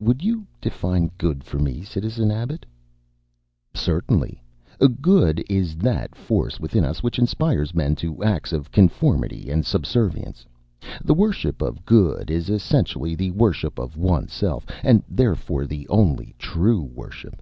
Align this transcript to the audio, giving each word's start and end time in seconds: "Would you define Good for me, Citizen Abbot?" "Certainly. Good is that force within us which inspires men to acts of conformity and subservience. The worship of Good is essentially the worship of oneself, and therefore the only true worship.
"Would 0.00 0.24
you 0.24 0.48
define 0.60 1.12
Good 1.16 1.44
for 1.44 1.60
me, 1.60 1.82
Citizen 1.82 2.32
Abbot?" 2.32 2.66
"Certainly. 3.72 4.42
Good 5.00 5.44
is 5.48 5.76
that 5.76 6.16
force 6.16 6.58
within 6.58 6.84
us 6.84 7.04
which 7.04 7.20
inspires 7.20 7.72
men 7.72 7.94
to 8.02 8.20
acts 8.24 8.52
of 8.52 8.72
conformity 8.72 9.48
and 9.48 9.64
subservience. 9.64 10.44
The 11.04 11.14
worship 11.14 11.62
of 11.62 11.86
Good 11.86 12.32
is 12.32 12.50
essentially 12.50 13.14
the 13.14 13.30
worship 13.30 13.78
of 13.78 13.96
oneself, 13.96 14.66
and 14.82 15.04
therefore 15.08 15.66
the 15.66 15.88
only 15.88 16.34
true 16.40 16.82
worship. 16.82 17.40